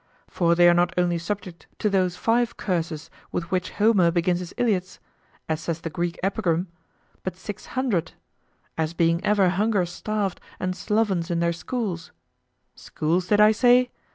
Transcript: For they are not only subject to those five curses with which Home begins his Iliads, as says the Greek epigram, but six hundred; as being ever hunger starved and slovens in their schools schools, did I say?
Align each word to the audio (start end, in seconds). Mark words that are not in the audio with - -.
For 0.27 0.55
they 0.55 0.67
are 0.67 0.73
not 0.73 0.95
only 0.97 1.19
subject 1.19 1.67
to 1.77 1.87
those 1.87 2.15
five 2.17 2.57
curses 2.57 3.11
with 3.31 3.51
which 3.51 3.69
Home 3.73 4.09
begins 4.09 4.39
his 4.39 4.51
Iliads, 4.57 4.99
as 5.47 5.61
says 5.61 5.81
the 5.81 5.91
Greek 5.91 6.19
epigram, 6.23 6.69
but 7.21 7.35
six 7.35 7.67
hundred; 7.77 8.13
as 8.79 8.95
being 8.95 9.23
ever 9.23 9.49
hunger 9.49 9.85
starved 9.85 10.41
and 10.59 10.73
slovens 10.75 11.29
in 11.29 11.39
their 11.39 11.53
schools 11.53 12.11
schools, 12.73 13.27
did 13.27 13.39
I 13.39 13.51
say? 13.51 13.91